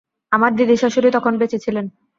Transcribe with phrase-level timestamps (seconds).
[0.31, 1.85] আমার দিদিশাশুড়ি তখন বেঁচে ছিলেন।